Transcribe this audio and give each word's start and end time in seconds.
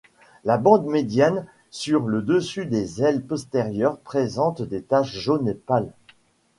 La 0.45 0.57
bande 0.57 0.87
médiane 0.87 1.45
sur 1.69 2.07
le 2.07 2.23
dessus 2.23 2.65
des 2.65 3.03
ailes 3.03 3.21
postérieures 3.23 3.99
présente 3.99 4.63
des 4.63 4.81
taches 4.81 5.15
jaune 5.15 5.53
pâle. 5.53 5.93